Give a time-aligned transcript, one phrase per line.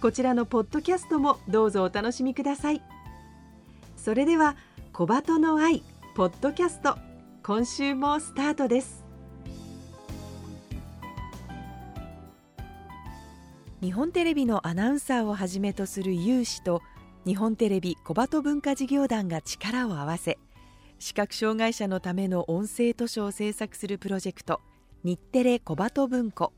[0.00, 2.82] こちらのポッドキャストもどうぞお楽しみください。
[3.96, 4.56] それでは
[4.92, 5.82] 小鳩の愛
[6.14, 6.98] ポッドキャスト
[7.42, 9.02] 今週もスタートです。
[13.80, 16.80] 日本テレビのアナウンサーをはじめとする有志と
[17.26, 20.38] 日本テレビ小鳩文化事業団が力を合わせ
[20.98, 24.60] 視覚障害者のための音声図書を制作するプロジェクト
[25.02, 26.52] 日テレ小鳩文庫。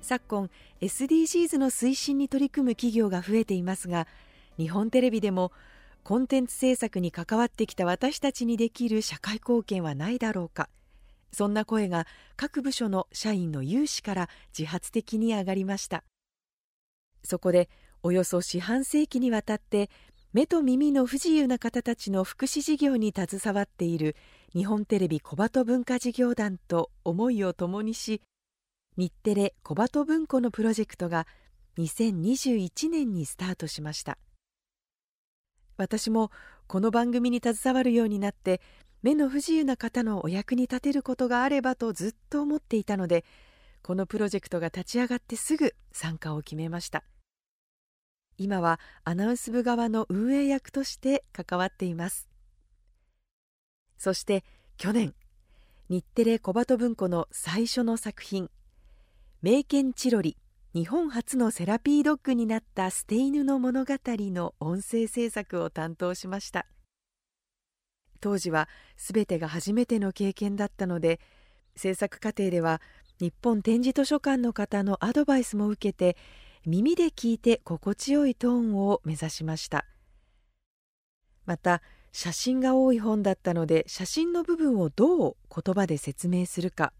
[0.00, 4.06] 昨今 SDGs の推進に取り組む企業が増えていますが
[4.56, 5.52] 日本テレビでも
[6.04, 10.70] コンテンツ制作に関わってきた私たちにできる社会貢献はないだろうか。
[11.32, 16.04] そんな声が各部署の社員の有志から自発的に上がりました。
[17.22, 17.68] そこで
[18.02, 19.90] およそ四半世紀にわたって
[20.32, 24.16] 目と耳の不自由な方たちの福祉事業に携わっている
[24.54, 28.22] 日本テレビ小鳩文化事業団と思いを共にし
[28.98, 31.28] 日テレ小鳩文庫のプロジェクトが
[31.78, 34.18] 2021年にスタートしました。
[35.76, 36.32] 私も
[36.66, 38.60] この番組に携わるようになって
[39.04, 43.24] 目の不自由な方のお役に立てることがあればとずっと思っていたので
[43.82, 47.04] このプロジェクトが立ち上がってすぐ参加を決めました。
[48.36, 52.28] 今はアナウンス部側の運営役として関わっています。
[53.96, 54.42] そして
[54.76, 55.14] 去年
[55.88, 58.50] 日テレ小鳩文庫の最初の作品
[59.40, 60.36] 「名犬チロリ
[60.74, 66.66] 日本初のセラピードッグになった捨て犬の物語」の音声制作を担当しました。
[68.20, 71.20] 当時は全てが初めての経験だったので
[71.76, 72.82] 制作過程では
[73.20, 76.16] 日本展示図書館の方のアドバイスも受けて
[76.66, 79.86] 耳で聞いて心地よいトーンを目指しました。
[81.46, 86.92] また写真が多い本だったので写真の部分をどう言葉で説明するか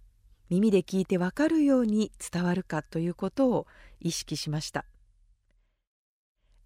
[0.50, 3.66] 耳で聞いてわかるように伝わるかということを
[4.00, 4.84] 意識しました。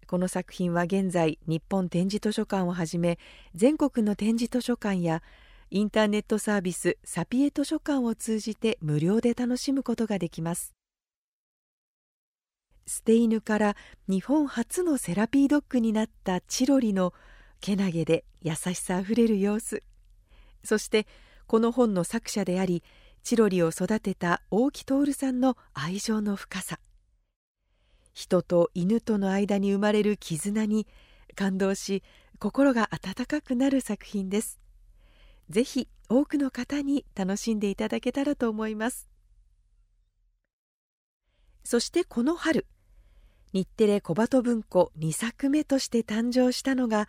[0.07, 3.17] この作品は現在日本展示図書館をはじめ
[3.55, 5.23] 全国の展示図書館や
[5.71, 10.75] インターネットサービスサピエ図書館を通じて無料で楽しむことができます。
[12.85, 13.75] 捨て犬から
[14.07, 17.13] 日本初のセラピードッグになったチロリの
[17.59, 19.81] けなげで優しさあふれる様子。
[20.63, 21.07] そして
[21.47, 22.83] この本の作者であり
[23.23, 26.79] チロリを育てた大木徹さんの愛情の深さ。
[28.13, 30.85] 人と犬との間に生まれる絆に
[31.35, 32.03] 感動し
[32.37, 34.59] 心が温かくなる作品です。
[35.49, 39.09] ぜひ多くの方に楽しんでいただけたらと思います。
[41.63, 42.67] そしてこの春
[43.53, 47.07] 日テレ小鳩文庫2作目として誕生したのが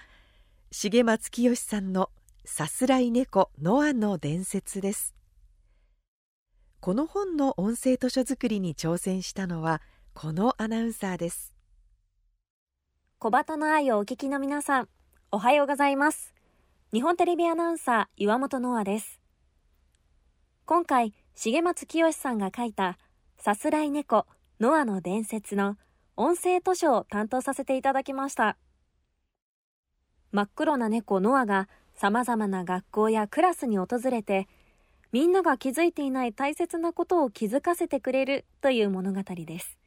[0.70, 2.10] 重松清さんの
[2.44, 5.14] 「さすらい猫ノアの伝説」です。
[6.84, 9.80] この本の音声図書作りに挑戦したのは
[10.12, 11.54] このアナウンサーです。
[13.18, 14.88] 小鳩の愛をお聞きの皆さん
[15.30, 16.34] おはようございます。
[16.92, 19.18] 日本テレビアナウンサー岩本ノアです。
[20.66, 22.98] 今回重松清さんが書いた
[23.38, 24.26] さすらい猫
[24.60, 25.78] ノアの伝説の
[26.19, 28.58] 音声図書を担当させていただきました。
[30.32, 34.48] 真っ黒な猫ノアが様々な学校やクラスに訪れて
[35.14, 39.78] みんなが気づいていない大切なことを気づかせてくれるという物語です。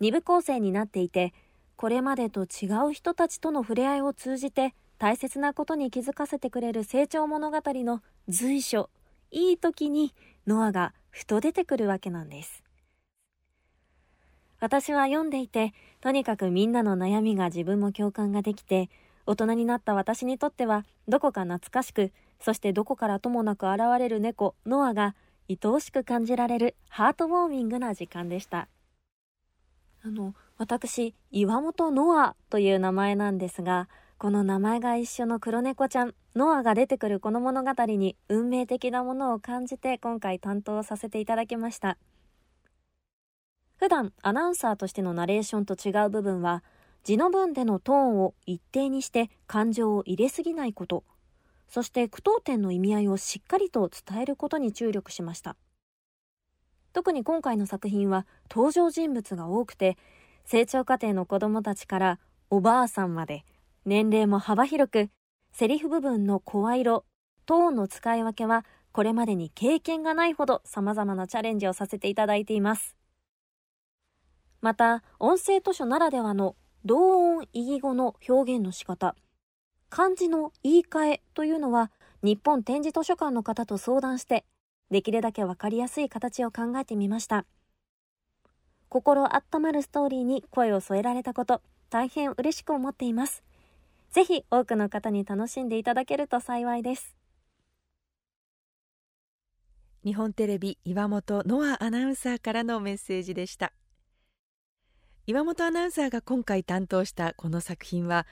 [0.00, 1.34] 2部構成になっていて
[1.76, 8.88] これまでと違う人たちとの触れ合いを通じて大切なことに気づかせてくれる成長物語の随所
[9.30, 10.14] いい時に
[10.46, 12.64] ノアがふと出てくるわけなんです。
[14.60, 18.88] 私は読んでいてとにかくみんなの悩みが自分も共感ができて
[19.26, 25.14] 大人になった私にとってはどこか懐かしくそしてどこからともなく現れる猫ノアが
[25.48, 28.68] 愛おしく感じられるハートウォーミングな時間でした
[30.04, 33.88] あの私、岩本ノアという名前なんですが、
[34.18, 41.96] この名前が一緒の黒猫ちゃん、ノアが出てくるこの物語に運命的なものを感じて今回担当させていただきました。
[43.76, 46.62] 普段アナウンサーとしてのナレーションと違う部分は、
[47.04, 51.04] 字の文でのトーンを一定にして感情を入れすぎないこと、
[51.68, 55.56] そして句読点の意味合いをしっかりと伝えることに注力しました。
[56.94, 59.98] 特に今回の作品は登場人物が多くて、
[60.46, 62.18] 成長過程の子供たちから
[62.48, 63.44] おばあさんまで
[63.84, 65.10] 年齢も幅広く、
[65.52, 67.04] セリフ部分の声色、
[67.44, 72.96] トーンの使い分けはこれまでに経験がないほど様々なチャレンジをさせていただいています。
[74.62, 79.16] また、音声図書ならではの同音異義語の表現の仕方、
[79.88, 81.90] 漢字の言い換えというのは
[82.22, 84.44] 日本展示図書館の方と相談して
[84.90, 87.46] できるだけわかりやすい形を考えてみました。
[88.90, 93.42] 心温まるストーリーに声を添えられたこと、大変嬉しく思っています。
[94.10, 97.16] ぜひ多くの方に楽しんでいただけると幸いです。
[100.04, 103.72] 日本テレビ岩本ノアアナウンサーからのメッセージでした。
[105.26, 108.26] 岩本アナウンサーが今回担当したこの作品は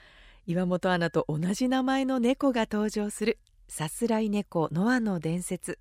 [0.45, 5.79] 岩本アナと同じ名前の猫が登場するさすらい猫ノアの伝説。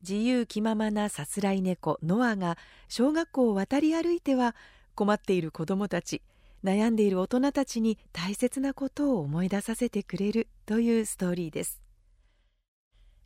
[0.00, 2.56] 自由気ままなさすらい猫ノアが
[2.88, 4.56] 小学校を渡り歩いては
[4.94, 6.22] 困っている子どもたち
[6.64, 11.82] 悩んでいる大人たちに大切なことを思い出させてくれるというストーリーです。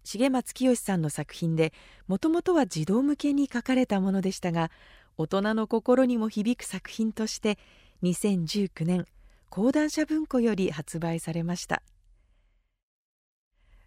[0.05, 1.73] 重松清さんの作品で
[2.09, 4.71] もともとは児童向けに書かれたものでしたが
[5.17, 7.59] 大人の心にも響く作品として
[8.03, 9.07] 2019年
[9.49, 11.83] 講談社文庫より発売されました。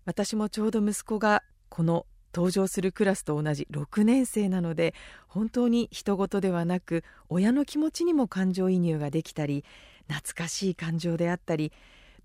[0.05, 4.93] 私もちょうど息子がこの登場するクラスと同じ6年生なので
[5.27, 9.65] 本当に人事ではなく親の気持ちにも感情移入ができたり
[10.07, 11.73] 懐かしい感情であったり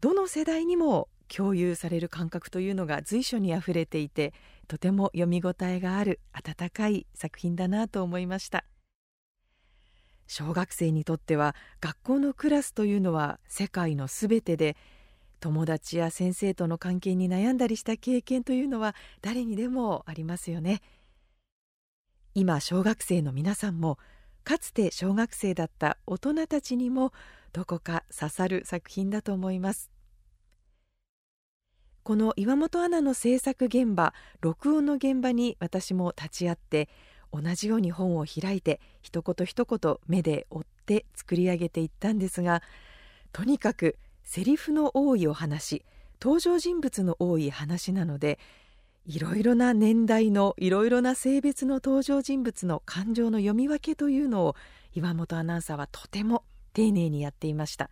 [0.01, 4.33] どの世代にも共有される感覚というのが随所にあふれていて
[4.69, 8.65] とても読み応えがある温かい作品だなと思いました。
[10.33, 14.79] 小学生にとっては学校のクラスというのは世界のすべてで
[15.41, 20.81] 友達や先生との関係に悩んだりした経験というのは誰にでもありますよね。
[22.35, 23.99] 今小学生の皆さんも
[24.43, 27.13] かつて小学生だった大人たちにも
[27.53, 29.91] どこか刺さる作品だと思います。
[32.05, 36.89] この岩本アナの制作現場録音の現場に私も立ち会って
[37.33, 42.63] 同じように本を開いて一言一言目で追って作り上げていったんですが
[43.33, 45.85] とにかくセリフの多いお話
[46.21, 48.39] 登場人物の多い話なので
[49.07, 54.55] いろいろな年代のいろいろな性別の登場人物の感情の読み分けというのを
[54.95, 57.91] 岩本アナウンサーはとても丁寧にやっていました。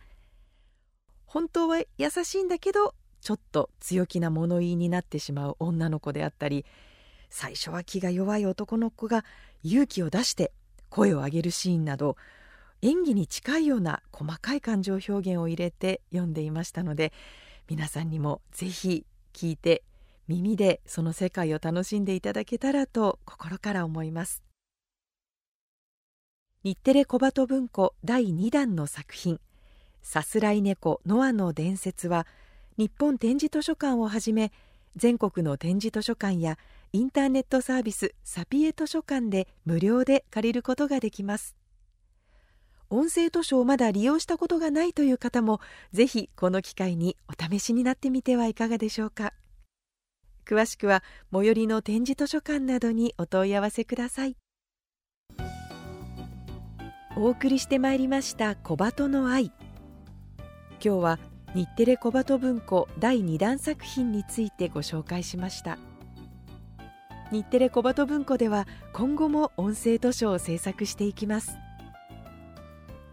[1.25, 6.65] 本当は優しいんだけどちょっと強気な物言いになってしまう女の子であったり
[7.31, 9.25] 最初は気が弱い男の子が
[9.63, 10.51] 勇気を出して
[10.89, 12.17] 声を上げるシーンなど
[12.81, 17.13] 演技に近いような細かい感情表現を入れて読んでいましたので
[17.69, 19.83] 皆さんにもぜひ聞いて
[20.27, 24.43] 耳でその世界を楽しんでいただけたらと心から思います。
[26.63, 29.39] 日テレ小鳩文庫第2弾の作品
[30.03, 32.27] 「さすらい猫ノアの伝説」は
[32.77, 34.51] 日本展示図書館をはじめ
[34.95, 36.59] 全国の展示図書館や
[36.93, 41.55] インターネットサービスサピエ図書館で無料で借りることができます。
[42.89, 45.61] 音声図書をまだ利用したことがないという方も
[45.93, 49.31] ぜひこの機会にお試しになってみてはいかがでしょうか。
[50.45, 54.35] 詳しくは最寄りの展示図書館などにお問い合わせください。
[57.15, 59.45] お送りしてまいりました小鳩の愛。
[59.45, 59.53] 今
[60.81, 61.19] 日は
[61.55, 65.77] 日テレ小鳩文庫第2弾作品についてご紹介しました。
[67.31, 71.55] 日テレ小鳩文庫では今後も音声図書を制作していきます。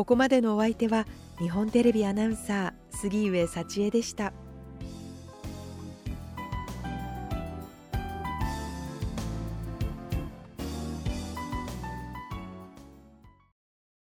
[0.00, 1.04] ここまでのお相手は
[1.38, 4.32] 日本テレビアナウンサー杉上幸恵でした。